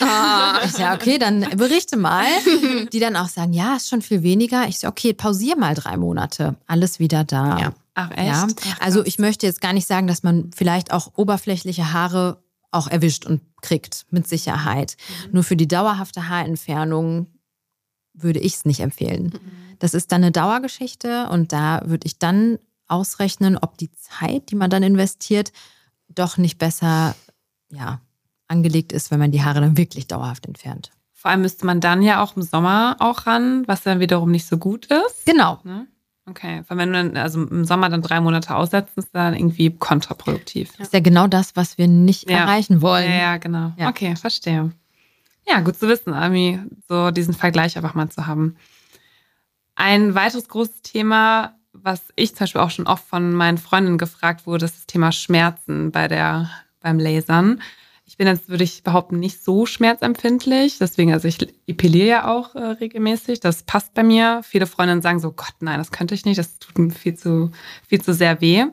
[0.63, 2.25] Ich sage, okay, dann berichte mal.
[2.91, 4.67] Die dann auch sagen, ja, ist schon viel weniger.
[4.67, 6.55] Ich sage, okay, pausier mal drei Monate.
[6.67, 7.57] Alles wieder da.
[7.57, 7.73] Ja.
[7.95, 8.27] Ach echt?
[8.27, 8.47] Ja,
[8.79, 12.37] also ich möchte jetzt gar nicht sagen, dass man vielleicht auch oberflächliche Haare
[12.71, 14.97] auch erwischt und kriegt, mit Sicherheit.
[15.31, 17.27] Nur für die dauerhafte Haarentfernung
[18.13, 19.33] würde ich es nicht empfehlen.
[19.79, 24.55] Das ist dann eine Dauergeschichte und da würde ich dann ausrechnen, ob die Zeit, die
[24.55, 25.51] man dann investiert,
[26.09, 27.15] doch nicht besser
[27.71, 28.01] ja,
[28.47, 30.91] angelegt ist, wenn man die Haare dann wirklich dauerhaft entfernt.
[31.13, 34.47] Vor allem müsste man dann ja auch im Sommer auch ran, was dann wiederum nicht
[34.47, 35.25] so gut ist.
[35.25, 35.59] Genau.
[35.63, 35.87] Ne?
[36.31, 39.69] Okay, weil wenn du dann, also im Sommer dann drei Monate aussetzt, ist dann irgendwie
[39.75, 40.71] kontraproduktiv.
[40.79, 42.37] Ist ja genau das, was wir nicht Ja.
[42.39, 43.09] erreichen wollen.
[43.09, 43.73] Ja, ja, genau.
[43.77, 43.89] Ja.
[43.89, 44.71] Okay, verstehe.
[45.45, 48.55] Ja, gut zu wissen, Ami, so diesen Vergleich einfach mal zu haben.
[49.75, 54.45] Ein weiteres großes Thema, was ich zum Beispiel auch schon oft von meinen Freundinnen gefragt
[54.47, 57.61] wurde, ist das Thema Schmerzen bei der, beim Lasern.
[58.05, 60.77] Ich bin jetzt, würde ich behaupten, nicht so schmerzempfindlich.
[60.79, 61.37] Deswegen, also ich
[61.67, 63.39] epiliere ja auch äh, regelmäßig.
[63.39, 64.41] Das passt bei mir.
[64.43, 66.37] Viele Freundinnen sagen so, Gott, nein, das könnte ich nicht.
[66.37, 67.51] Das tut mir viel zu,
[67.87, 68.65] viel zu sehr weh.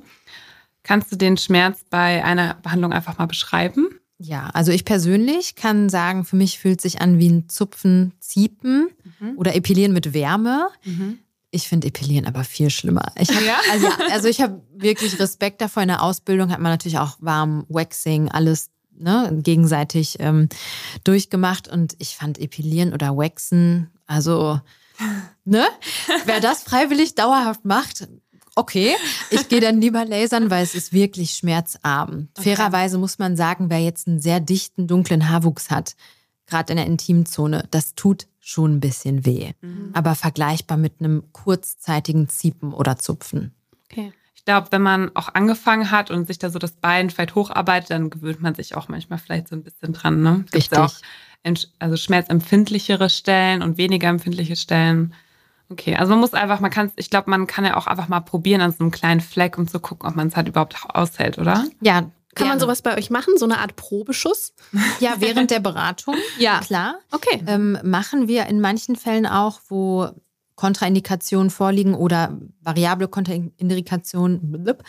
[0.83, 3.89] Kannst du den Schmerz bei einer Behandlung einfach mal beschreiben?
[4.21, 8.89] Ja, also ich persönlich kann sagen, für mich fühlt sich an wie ein Zupfen, Ziepen
[9.37, 10.69] oder Epilieren mit Wärme.
[11.53, 13.13] Ich finde Epilieren aber viel schlimmer.
[13.17, 13.57] Ich hab, Ja?
[13.71, 15.83] also, also ich habe wirklich Respekt davor.
[15.85, 20.49] In der Ausbildung hat man natürlich auch warm Waxing, alles ne, gegenseitig ähm,
[21.05, 21.69] durchgemacht.
[21.69, 24.61] Und ich fand Epilieren oder Waxen, also,
[25.45, 25.67] ne,
[26.25, 28.09] wer das freiwillig dauerhaft macht,
[28.59, 28.95] okay.
[29.31, 32.29] Ich gehe dann lieber lasern, weil es ist wirklich schmerzarm.
[32.35, 35.95] Fairerweise muss man sagen, wer jetzt einen sehr dichten, dunklen Haarwuchs hat,
[36.47, 39.53] gerade in der Intimzone, das tut schon ein bisschen weh.
[39.93, 43.55] Aber vergleichbar mit einem kurzzeitigen Ziepen oder Zupfen.
[43.91, 44.13] Okay.
[44.39, 47.91] Ich glaube, wenn man auch angefangen hat und sich da so das Bein vielleicht hocharbeitet,
[47.91, 50.23] dann gewöhnt man sich auch manchmal vielleicht so ein bisschen dran.
[50.23, 50.45] Ne?
[50.51, 50.79] Gibt's Richtig.
[50.79, 50.95] auch
[51.81, 55.13] also schmerzempfindlichere Stellen und weniger empfindliche Stellen.
[55.71, 58.21] Okay, also man muss einfach, man kann, ich glaube, man kann ja auch einfach mal
[58.21, 61.37] probieren an so einem kleinen Fleck, um zu gucken, ob man es halt überhaupt aushält,
[61.39, 61.65] oder?
[61.81, 62.11] Ja, Kann
[62.47, 62.61] man gerne.
[62.61, 63.37] sowas bei euch machen?
[63.37, 64.55] So eine Art Probeschuss?
[65.01, 66.15] Ja, während der Beratung.
[66.39, 66.61] Ja.
[66.61, 66.99] Klar.
[67.11, 67.43] Okay.
[67.47, 70.09] Ähm, machen wir in manchen Fällen auch, wo
[70.59, 74.83] Kontraindikationen vorliegen oder variable Kontraindikationen, blub,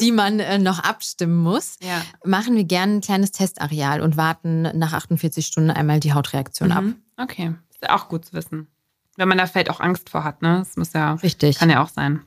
[0.00, 2.00] die man äh, noch abstimmen muss, Ja.
[2.24, 6.84] machen wir gerne ein kleines Testareal und warten nach 48 Stunden einmal die Hautreaktion ab.
[6.84, 6.94] Mhm.
[7.16, 8.68] Okay, ist ja auch gut zu wissen.
[9.16, 10.58] Wenn man da vielleicht auch Angst vor hat, ne?
[10.60, 11.58] Das muss ja, Richtig.
[11.58, 12.20] kann ja auch sein.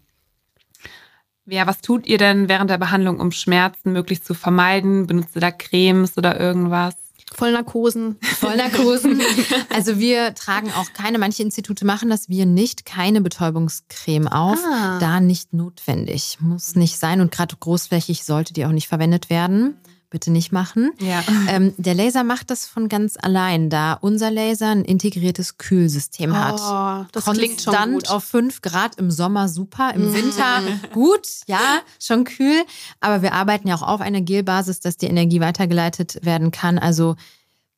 [1.45, 5.07] Ja, was tut ihr denn während der Behandlung, um Schmerzen möglichst zu vermeiden?
[5.07, 6.95] Benutzt ihr da Cremes oder irgendwas?
[7.33, 8.17] Vollnarkosen.
[8.21, 9.21] Vollnarkosen.
[9.69, 14.59] also wir tragen auch keine, manche Institute machen das, wir nicht, keine Betäubungscreme auf.
[14.65, 14.99] Ah.
[14.99, 16.37] Da nicht notwendig.
[16.39, 19.77] Muss nicht sein und gerade großflächig sollte die auch nicht verwendet werden.
[20.11, 20.91] Bitte nicht machen.
[20.99, 21.23] Ja.
[21.47, 26.59] Ähm, der Laser macht das von ganz allein, da unser Laser ein integriertes Kühlsystem hat.
[26.59, 28.09] Oh, das klingt schon Konstant gut.
[28.09, 31.59] auf 5 Grad im Sommer super, im Winter gut, ja,
[32.01, 32.63] schon kühl.
[32.99, 36.79] Aber wir arbeiten ja auch auf einer Gelbasis, dass die Energie weitergeleitet werden kann.
[36.79, 37.15] Also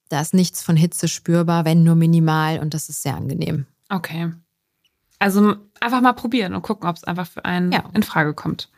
[0.08, 3.66] da ist nichts von Hitze spürbar, wenn nur minimal und das ist sehr angenehm.
[3.90, 4.32] Okay.
[5.20, 7.84] Also einfach mal probieren und gucken, ob es einfach für einen Ja.
[7.94, 8.70] in Frage kommt.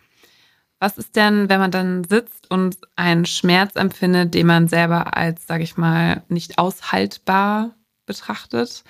[0.84, 5.48] Was ist denn, wenn man dann sitzt und einen Schmerz empfindet, den man selber als,
[5.48, 7.74] sage ich mal, nicht aushaltbar
[8.06, 8.84] betrachtet?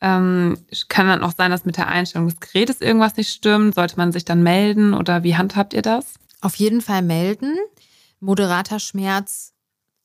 [0.00, 3.74] Ähm, kann dann auch sein, dass mit der Einstellung des Gerätes irgendwas nicht stimmt?
[3.74, 6.14] Sollte man sich dann melden oder wie handhabt ihr das?
[6.40, 7.58] Auf jeden Fall melden.
[8.20, 9.52] Moderater Schmerz,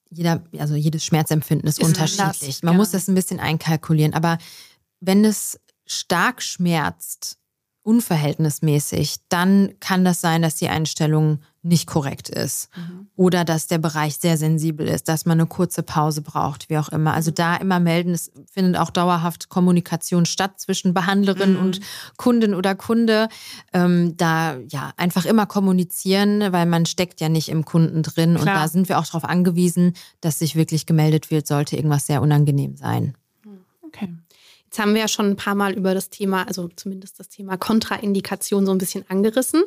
[0.09, 2.19] jeder, also jedes Schmerzempfinden ist, Ist unterschiedlich.
[2.23, 2.77] anders, Man ja.
[2.79, 4.15] muss das ein bisschen einkalkulieren.
[4.15, 4.39] Aber
[5.01, 7.37] wenn es stark schmerzt,
[7.87, 12.69] unverhältnismäßig, dann kann das sein, dass die Einstellung nicht korrekt ist.
[13.15, 16.89] Oder dass der Bereich sehr sensibel ist, dass man eine kurze Pause braucht, wie auch
[16.89, 17.13] immer.
[17.13, 21.59] Also da immer melden, es findet auch dauerhaft Kommunikation statt zwischen Behandlerin Mhm.
[21.59, 21.79] und
[22.15, 23.27] Kundin oder Kunde.
[23.73, 28.35] Ähm, da ja einfach immer kommunizieren, weil man steckt ja nicht im Kunden drin.
[28.37, 28.55] Und Klar.
[28.55, 32.77] da sind wir auch darauf angewiesen, dass sich wirklich gemeldet wird, sollte irgendwas sehr unangenehm
[32.77, 33.15] sein.
[33.81, 34.09] Okay.
[34.77, 37.57] Jetzt haben wir ja schon ein paar Mal über das Thema, also zumindest das Thema
[37.57, 39.63] Kontraindikation so ein bisschen angerissen.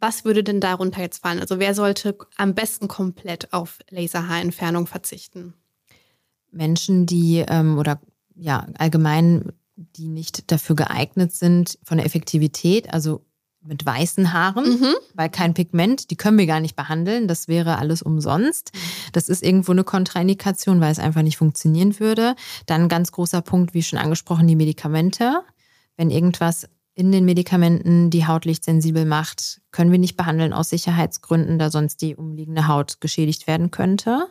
[0.00, 1.38] Was würde denn darunter jetzt fallen?
[1.38, 5.52] Also wer sollte am besten komplett auf Laserhaarentfernung verzichten?
[6.50, 8.00] Menschen, die ähm, oder
[8.36, 13.26] ja allgemein, die nicht dafür geeignet sind von der Effektivität, also
[13.68, 14.94] mit weißen Haaren, Mhm.
[15.14, 18.72] weil kein Pigment, die können wir gar nicht behandeln, das wäre alles umsonst.
[19.12, 22.34] Das ist irgendwo eine Kontraindikation, weil es einfach nicht funktionieren würde.
[22.66, 25.42] Dann ein ganz großer Punkt, wie schon angesprochen, die Medikamente.
[25.96, 31.58] Wenn irgendwas in den Medikamenten die Haut lichtsensibel macht, können wir nicht behandeln aus Sicherheitsgründen,
[31.58, 34.26] da sonst die umliegende Haut geschädigt werden könnte.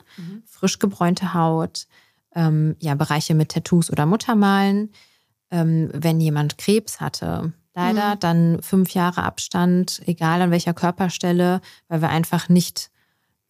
[0.46, 1.88] Frisch gebräunte Haut,
[2.36, 4.92] ähm, ja, Bereiche mit Tattoos oder Muttermalen.
[5.50, 12.02] Ähm, wenn jemand Krebs hatte, leider, dann fünf Jahre Abstand, egal an welcher Körperstelle, weil
[12.02, 12.90] wir einfach nicht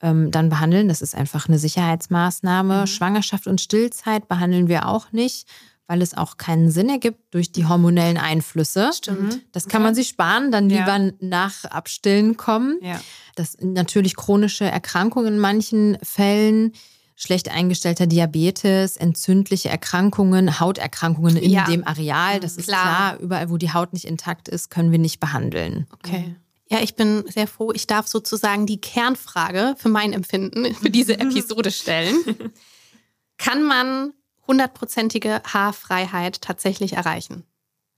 [0.02, 0.90] ähm, dann behandeln.
[0.90, 2.82] Das ist einfach eine Sicherheitsmaßnahme.
[2.82, 2.88] Mhm.
[2.88, 5.48] Schwangerschaft und Stillzeit behandeln wir auch nicht,
[5.88, 8.92] weil es auch keinen Sinn ergibt durch die hormonellen Einflüsse.
[8.94, 9.42] Stimmt.
[9.54, 10.80] Das kann man sich sparen, dann Ja.
[11.00, 12.78] lieber nach Abstillen kommen.
[12.82, 13.00] Ja.
[13.36, 16.74] Das natürlich chronische Erkrankungen in manchen Fällen,
[17.19, 21.65] schlecht eingestellter Diabetes, entzündliche Erkrankungen, Hauterkrankungen in Ja.
[21.65, 22.39] dem Areal.
[22.39, 22.84] Das ist Klar.
[23.15, 23.19] klar.
[23.19, 25.88] Überall, wo die Haut nicht intakt ist, können wir nicht behandeln.
[25.93, 26.36] Okay.
[26.69, 27.71] Ja, ich bin sehr froh.
[27.73, 32.15] Ich darf sozusagen die Kernfrage für mein Empfinden für diese Episode stellen.
[33.38, 34.13] Kann man
[34.47, 37.43] hundertprozentige Haarfreiheit tatsächlich erreichen?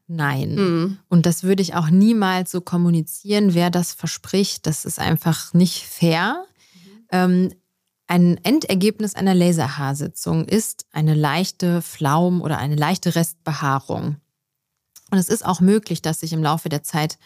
[0.07, 0.55] Nein.
[0.55, 0.97] Mhm.
[1.09, 3.53] Und das würde ich auch niemals so kommunizieren.
[3.53, 6.45] Wer das verspricht, das ist einfach nicht fair.
[7.11, 7.53] Ähm,
[8.09, 14.17] ein Endergebnis einer Laserhaarsitzung ist eine leichte Flaum- oder eine leichte Restbehaarung.
[15.11, 17.19] Und es ist auch möglich, dass sich im Laufe der Zeit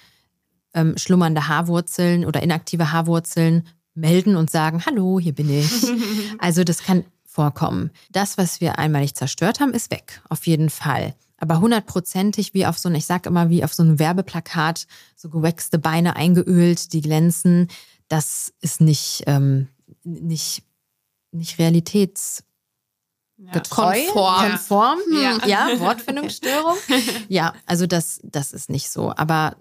[0.73, 5.71] ähm, schlummernde Haarwurzeln oder inaktive Haarwurzeln melden und sagen, hallo, hier bin ich.
[6.39, 7.89] also das kann vorkommen.
[8.11, 11.15] Das, was wir einmalig zerstört haben, ist weg, auf jeden Fall.
[11.37, 15.29] Aber hundertprozentig wie auf so ein, ich sag immer, wie auf so einem Werbeplakat, so
[15.29, 17.69] gewächste Beine eingeölt, die glänzen,
[18.09, 19.69] das ist nicht, ähm,
[20.03, 20.63] nicht,
[21.33, 22.43] nicht realitäts
[23.51, 24.49] getreu, Konform.
[24.51, 25.37] konform, Ja.
[25.45, 26.77] ja, ja Wortfindungsstörung.
[27.27, 29.57] ja, also das, das ist nicht so, aber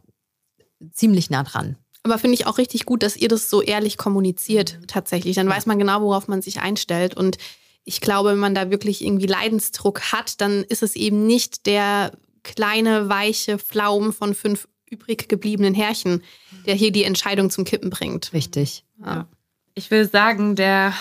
[0.92, 1.76] ziemlich nah dran.
[2.04, 5.36] Aber finde ich auch richtig gut, dass ihr das so ehrlich kommuniziert tatsächlich.
[5.36, 7.16] Dann weiß man genau, worauf man sich einstellt.
[7.16, 7.38] Und
[7.84, 12.12] ich glaube, wenn man da wirklich irgendwie Leidensdruck hat, dann ist es eben nicht der
[12.42, 16.22] kleine, weiche Pflaum von fünf übrig gebliebenen Härchen,
[16.66, 18.32] der hier die Entscheidung zum Kippen bringt.
[18.32, 18.84] Richtig.
[19.04, 19.28] Ja.
[19.74, 20.92] Ich will sagen, der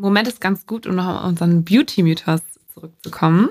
[0.00, 2.40] Moment ist ganz gut, um noch auf unseren Beauty-Mythos
[2.72, 3.50] zurückzukommen.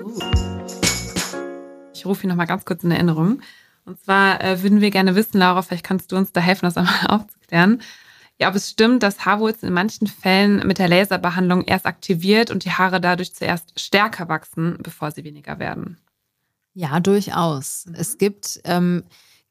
[1.92, 3.42] Ich rufe ihn noch mal ganz kurz in Erinnerung.
[3.84, 6.76] Und zwar äh, würden wir gerne wissen, Laura, vielleicht kannst du uns da helfen, das
[6.78, 7.82] einmal aufzuklären.
[8.38, 12.64] Ja, ob es stimmt, dass Haarwurzeln in manchen Fällen mit der Laserbehandlung erst aktiviert und
[12.64, 15.98] die Haare dadurch zuerst stärker wachsen, bevor sie weniger werden.
[16.72, 17.86] Ja, durchaus.
[17.92, 19.02] Es gibt, ähm,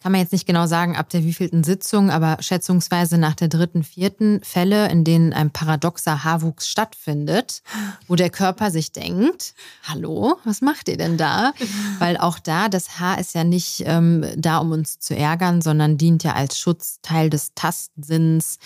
[0.01, 3.83] kann man jetzt nicht genau sagen, ab der wievielten Sitzung, aber schätzungsweise nach der dritten,
[3.83, 7.63] vierten Fälle, in denen ein paradoxer Haarwuchs stattfindet,
[8.07, 11.51] wo der Körper sich denkt, hallo, was macht ihr denn da?
[11.99, 15.97] Weil auch da, das Haar ist ja nicht ähm, da, um uns zu ärgern, sondern
[15.97, 18.59] dient ja als Schutzteil des Tastsinns,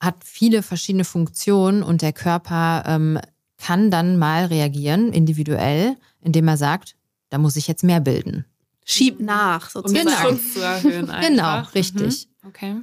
[0.00, 3.18] hat viele verschiedene Funktionen und der Körper ähm,
[3.58, 6.96] kann dann mal reagieren, individuell, indem er sagt,
[7.28, 8.44] da muss ich jetzt mehr bilden.
[8.84, 10.06] Schiebt nach, Um sozusagen.
[10.06, 11.10] den Schutz zu erhöhen.
[11.10, 11.28] Einfach.
[11.28, 12.28] Genau, richtig.
[12.42, 12.48] Mhm.
[12.48, 12.76] Okay.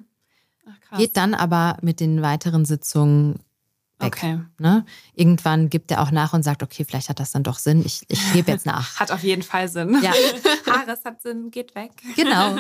[0.92, 0.98] Ach.
[0.98, 3.36] Geht dann aber mit den weiteren Sitzungen
[4.00, 4.16] weg.
[4.18, 4.40] Okay.
[4.58, 4.86] Ne?
[5.14, 7.84] Irgendwann gibt er auch nach und sagt, okay, vielleicht hat das dann doch Sinn.
[7.86, 8.96] Ich, ich gebe jetzt nach.
[9.00, 10.00] Hat auf jeden Fall Sinn.
[10.02, 10.12] Ja,
[10.72, 11.92] Haare, es hat Sinn, geht weg.
[12.16, 12.56] genau.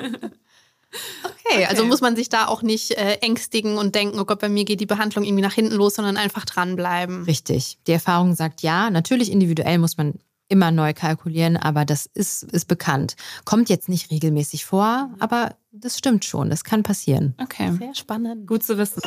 [1.23, 4.49] Okay, also muss man sich da auch nicht äh, ängstigen und denken, oh Gott, bei
[4.49, 7.23] mir geht die Behandlung irgendwie nach hinten los, sondern einfach dranbleiben.
[7.23, 7.77] Richtig.
[7.88, 8.89] Die Erfahrung sagt ja.
[8.89, 10.15] Natürlich individuell muss man
[10.52, 13.16] immer neu kalkulieren, aber das ist, ist bekannt.
[13.46, 16.50] Kommt jetzt nicht regelmäßig vor, aber das stimmt schon.
[16.50, 17.34] Das kann passieren.
[17.42, 17.72] Okay.
[17.80, 18.46] Sehr spannend.
[18.46, 19.02] Gut zu wissen.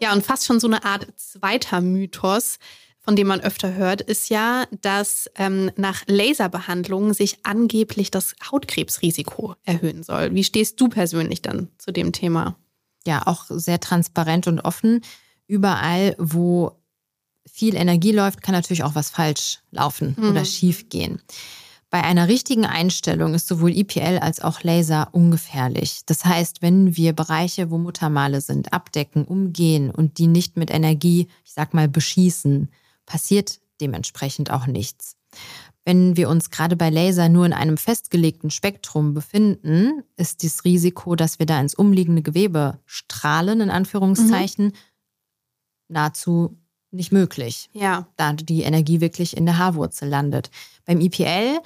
[0.00, 2.58] Ja, und fast schon so eine Art zweiter Mythos,
[2.98, 9.54] von dem man öfter hört, ist ja, dass ähm, nach Laserbehandlungen sich angeblich das Hautkrebsrisiko
[9.64, 10.34] erhöhen soll.
[10.34, 12.56] Wie stehst du persönlich dann zu dem Thema?
[13.06, 15.02] ja auch sehr transparent und offen.
[15.46, 16.79] Überall, wo
[17.46, 20.30] viel Energie läuft, kann natürlich auch was falsch laufen Mhm.
[20.30, 21.20] oder schief gehen.
[21.90, 26.02] Bei einer richtigen Einstellung ist sowohl IPL als auch Laser ungefährlich.
[26.06, 31.26] Das heißt, wenn wir Bereiche, wo Muttermale sind, abdecken, umgehen und die nicht mit Energie,
[31.44, 32.68] ich sag mal, beschießen,
[33.06, 35.16] passiert dementsprechend auch nichts.
[35.84, 41.16] Wenn wir uns gerade bei Laser nur in einem festgelegten Spektrum befinden, ist das Risiko,
[41.16, 44.74] dass wir da ins umliegende Gewebe strahlen, in Anführungszeichen,
[45.88, 46.56] nahezu
[46.92, 48.06] nicht möglich, Ja.
[48.16, 50.50] da die Energie wirklich in der Haarwurzel landet.
[50.84, 51.58] Beim IPL,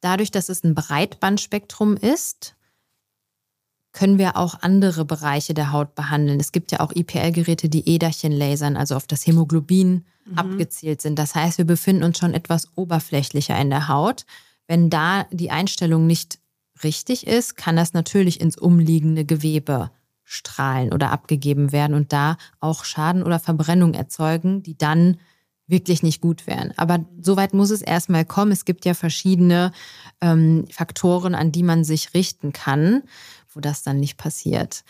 [0.00, 2.54] dadurch, dass es ein Breitbandspektrum ist,
[3.92, 6.40] können wir auch andere Bereiche der Haut behandeln.
[6.40, 11.18] Es gibt ja auch IPL-Geräte, die Äderchen lasern, also auf das Hämoglobin abgezielt sind.
[11.18, 14.24] Das heißt, wir befinden uns schon etwas oberflächlicher in der Haut.
[14.66, 16.38] Wenn da die Einstellung nicht
[16.82, 19.90] richtig ist, kann das natürlich ins umliegende Gewebe
[20.24, 25.18] strahlen oder abgegeben werden und da auch Schaden oder Verbrennung erzeugen, die dann
[25.66, 26.72] wirklich nicht gut wären.
[26.76, 28.52] Aber soweit muss es erstmal kommen.
[28.52, 29.72] Es gibt ja verschiedene
[30.20, 33.02] ähm, Faktoren, an die man sich richten kann,
[33.52, 34.84] wo das dann nicht passiert.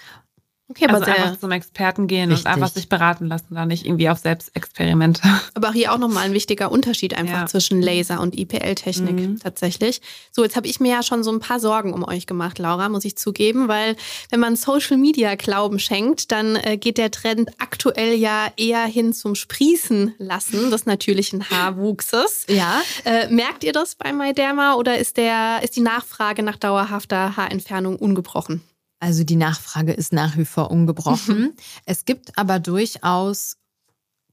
[0.77, 2.47] Okay, aber also sehr, einfach zum Experten gehen Richtig.
[2.47, 5.23] und einfach sich beraten lassen, da nicht irgendwie auf Selbstexperimente.
[5.55, 7.47] Aber hier auch nochmal ein wichtiger Unterschied einfach Ja.
[7.47, 9.39] zwischen Laser und IPL-Technik Mhm.
[9.39, 10.01] tatsächlich.
[10.33, 12.89] So, jetzt habe ich mir ja schon so ein paar Sorgen um euch gemacht, Laura,
[12.89, 13.97] muss ich zugeben, weil
[14.31, 19.13] wenn man Social Media Glauben schenkt, dann äh, geht der Trend aktuell ja eher hin
[19.13, 22.47] zum Sprießen lassen des natürlichen Haarwuchses.
[22.49, 22.83] Ja.
[23.05, 27.97] Äh, merkt ihr das bei MyDerma oder ist, der, ist die Nachfrage nach dauerhafter Haarentfernung
[27.97, 28.63] ungebrochen?
[29.05, 31.55] Also die Nachfrage ist nach wie vor ungebrochen.
[31.85, 33.59] es gibt aber durchaus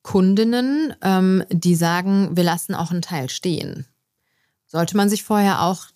[0.02, 3.86] Kundinnen, ähm, die sagen, wir lassen auch einen Teil stehen.
[4.68, 5.88] Sollte man sich vorher auch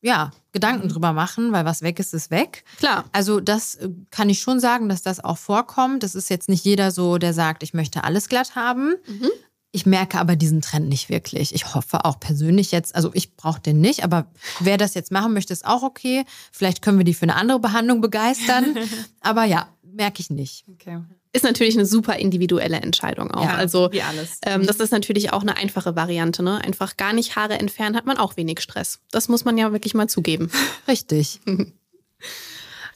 [0.00, 2.64] ja, Gedanken drüber machen, weil was weg ist, ist weg.
[2.78, 3.04] Klar.
[3.12, 6.02] Also das äh, kann ich schon sagen, dass das auch vorkommt.
[6.02, 8.94] Das ist jetzt nicht jeder so, der sagt, ich möchte alles glatt haben.
[9.06, 9.30] Mhm.
[9.70, 11.54] Ich merke aber diesen Trend nicht wirklich.
[11.54, 14.26] Ich hoffe auch persönlich jetzt, also ich brauche den nicht, aber
[14.60, 16.24] wer das jetzt machen möchte, ist auch okay.
[16.52, 18.76] Vielleicht können wir die für eine andere Behandlung begeistern.
[19.20, 20.64] aber ja, merke ich nicht.
[20.72, 21.00] Okay.
[21.32, 23.44] Ist natürlich eine super individuelle Entscheidung auch.
[23.44, 24.38] Ja, also wie alles.
[24.46, 26.42] Ähm, das ist natürlich auch eine einfache Variante.
[26.42, 26.64] Ne?
[26.64, 29.00] Einfach gar nicht Haare entfernen, hat man auch wenig Stress.
[29.10, 30.50] Das muss man ja wirklich mal zugeben.
[30.86, 31.40] Richtig.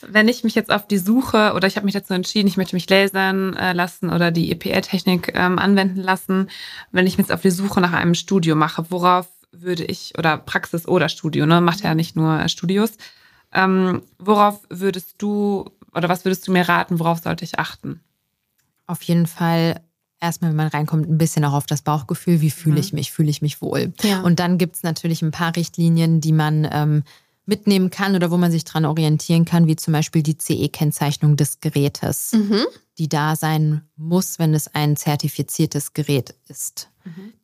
[0.09, 2.77] Wenn ich mich jetzt auf die Suche oder ich habe mich dazu entschieden, ich möchte
[2.77, 6.49] mich lasern äh, lassen oder die EPL-Technik ähm, anwenden lassen,
[6.91, 10.39] wenn ich mich jetzt auf die Suche nach einem Studio mache, worauf würde ich, oder
[10.39, 12.93] Praxis oder Studio, ne, macht ja nicht nur äh, Studios,
[13.53, 18.01] ähm, worauf würdest du oder was würdest du mir raten, worauf sollte ich achten?
[18.87, 19.81] Auf jeden Fall
[20.21, 22.41] erstmal, wenn man reinkommt, ein bisschen auch auf das Bauchgefühl.
[22.41, 22.81] Wie fühle Mhm.
[22.81, 23.13] ich mich?
[23.13, 23.93] Fühle ich mich wohl?
[24.03, 24.23] Ja.
[24.23, 27.03] Und dann gibt es natürlich ein paar Richtlinien, die man ähm,
[27.47, 31.61] mitnehmen kann oder wo man sich dran orientieren kann, wie zum Beispiel die CE-Kennzeichnung des
[31.61, 32.65] Gerätes, Mhm.
[32.99, 36.89] die da sein muss, wenn es ein zertifiziertes Gerät ist.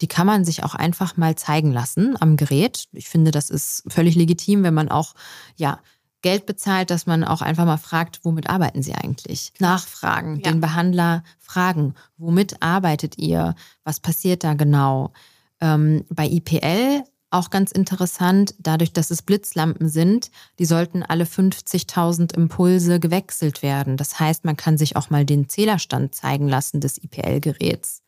[0.00, 2.84] Die kann man sich auch einfach mal zeigen lassen am Gerät.
[2.92, 5.14] Ich finde, das ist völlig legitim, wenn man auch
[5.56, 5.80] ja
[6.22, 9.52] Geld bezahlt, dass man auch einfach mal fragt, womit arbeiten Sie eigentlich?
[9.58, 10.42] Nachfragen, Ja.
[10.52, 13.56] den Behandler fragen, womit arbeitet ihr?
[13.82, 15.12] Was passiert da genau?
[15.60, 22.34] Ähm, bei IPL auch ganz interessant, dadurch, dass es Blitzlampen sind, die sollten alle 50.000
[22.34, 23.96] Impulse gewechselt werden.
[23.96, 28.02] Das heißt, man kann sich auch mal den Zählerstand zeigen lassen des IPL-Geräts.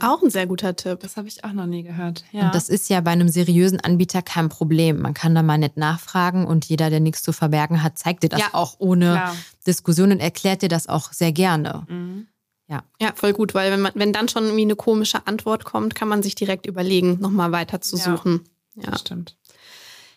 [0.00, 1.00] Auch ein sehr guter Tipp.
[1.00, 2.24] Das habe ich auch noch nie gehört.
[2.32, 2.46] Ja.
[2.46, 5.00] Und das ist ja bei einem seriösen Anbieter kein Problem.
[5.00, 8.30] Man kann da mal nett nachfragen und jeder, der nichts zu verbergen hat, zeigt dir
[8.30, 9.36] das Ja, auch ohne klar.
[9.66, 11.86] Diskussion und erklärt dir das auch sehr gerne.
[11.88, 12.28] Mhm.
[13.00, 16.06] Ja, voll gut, weil wenn, man, wenn dann schon irgendwie eine komische Antwort kommt, kann
[16.08, 18.02] man sich direkt überlegen, nochmal weiter zu Ja.
[18.16, 18.42] suchen.
[18.82, 18.90] Ja.
[18.90, 19.36] Das stimmt.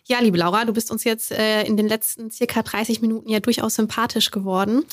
[0.05, 3.39] ja, liebe Laura, du bist uns jetzt äh, in den letzten circa 30 Minuten ja
[3.39, 4.85] durchaus sympathisch geworden.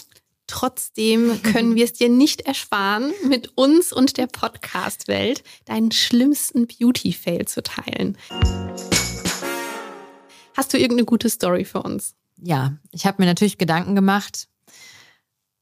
[0.46, 7.46] Trotzdem können wir es dir nicht ersparen, mit uns und der Podcast-Welt deinen schlimmsten Beauty-Fail
[7.46, 8.16] zu teilen.
[10.56, 12.14] Hast du irgendeine gute Story für uns?
[12.40, 14.48] Ja, ich habe mir natürlich Gedanken gemacht,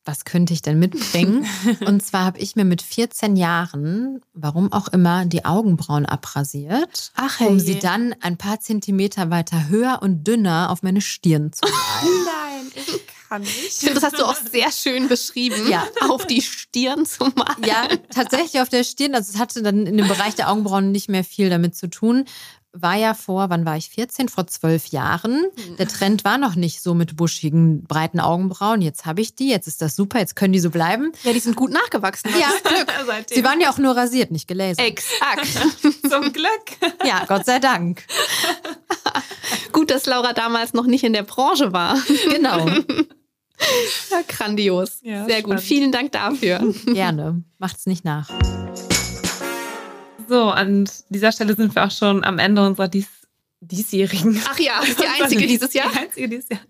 [0.06, 1.46] was könnte ich denn mitbringen?
[1.86, 7.40] und zwar habe ich mir mit 14 Jahren, warum auch immer, die Augenbrauen abrasiert, Ach,
[7.40, 11.66] um sie dann ein paar Zentimeter weiter höher und dünner auf meine Stirn zu
[12.02, 12.24] malen.
[12.24, 13.66] Nein, ich kann nicht.
[13.66, 15.68] Ich finde, das hast du auch sehr schön beschrieben.
[15.68, 15.86] Ja.
[16.08, 17.64] Auf die Stirn zu malen.
[17.64, 19.14] Ja, tatsächlich auf der Stirn.
[19.14, 22.24] Also es hatte dann in dem Bereich der Augenbrauen nicht mehr viel damit zu tun.
[22.78, 24.28] War ja vor, wann war ich 14?
[24.28, 25.46] Vor zwölf Jahren.
[25.78, 28.82] Der Trend war noch nicht so mit buschigen, breiten Augenbrauen.
[28.82, 31.12] Jetzt habe ich die, jetzt ist das super, jetzt können die so bleiben.
[31.22, 32.30] Ja, die sind gut nachgewachsen.
[32.38, 32.48] Ja,
[33.06, 33.34] Seitdem.
[33.36, 34.84] sie waren ja auch nur rasiert, nicht gelasert.
[34.86, 35.46] Exakt.
[36.10, 36.94] Zum Glück.
[37.04, 38.04] Ja, Gott sei Dank.
[39.72, 41.98] Gut, dass Laura damals noch nicht in der Branche war.
[42.30, 42.66] Genau,
[44.10, 44.98] Ja, grandios.
[45.02, 45.52] Ja, Sehr gut.
[45.52, 45.62] spannend.
[45.62, 46.74] Vielen Dank dafür.
[46.86, 47.42] gerne.
[47.58, 48.28] Macht's nicht nach.
[50.28, 53.08] So, an dieser Stelle sind wir auch schon am Ende unserer dies
[53.60, 54.40] diesjährigen.
[54.48, 55.90] Ach ja, ist die einzige dieses Jahr.
[55.92, 56.60] Die einzige dieses Jahr.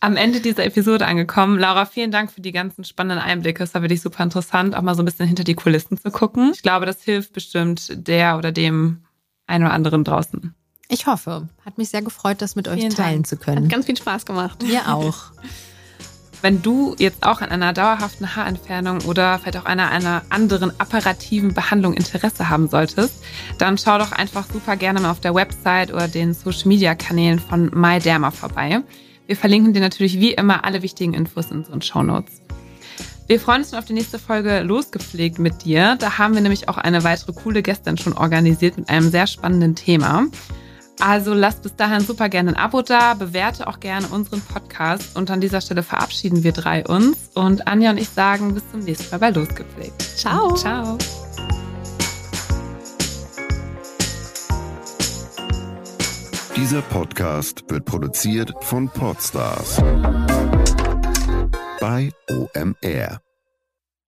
[0.00, 1.58] Am Ende dieser Episode angekommen.
[1.58, 3.62] Laura, vielen Dank für die ganzen spannenden Einblicke.
[3.62, 6.52] Es war wirklich super interessant, auch mal so ein bisschen hinter die Kulissen zu gucken.
[6.54, 9.04] Ich glaube, das hilft bestimmt der oder dem
[9.46, 10.54] einen oder anderen draußen.
[10.88, 11.48] Ich hoffe.
[11.64, 13.26] Hat mich sehr gefreut, das mit euch Vielen teilen Dank.
[13.28, 13.68] zu Hat können.
[13.68, 14.62] ganz viel Spaß gemacht.
[14.62, 15.16] Mir auch.
[16.42, 21.52] Wenn du jetzt auch an einer dauerhaften Haarentfernung oder vielleicht auch einer, einer anderen apparativen
[21.52, 23.22] Behandlung Interesse haben solltest,
[23.58, 27.38] dann schau doch einfach super gerne mal auf der Website oder den Social Media Kanälen
[27.38, 28.80] von MyDerma vorbei.
[29.26, 32.40] Wir verlinken dir natürlich wie immer alle wichtigen Infos in unseren Shownotes.
[33.26, 35.96] Wir freuen uns schon auf die nächste Folge Losgepflegt mit dir.
[36.00, 39.76] Da haben wir nämlich auch eine weitere coole Gästin schon organisiert mit einem sehr spannenden
[39.76, 40.24] Thema.
[40.98, 45.30] Also lasst bis dahin super gerne ein Abo da, bewerte auch gerne unseren Podcast und
[45.30, 49.10] an dieser Stelle verabschieden wir drei uns und Anja und ich sagen bis zum nächsten
[49.10, 50.02] Mal bei Losgepflegt.
[50.02, 50.54] Ciao.
[50.54, 50.98] Ciao.
[56.56, 59.82] Dieser Podcast wird produziert von Podstars
[61.80, 63.29] bei OMR.